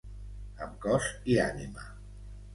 [0.67, 1.87] Amb cos i ànima.